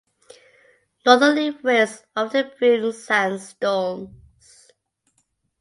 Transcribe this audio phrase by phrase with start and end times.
[1.05, 4.71] Northerly winds often bring sandstorms.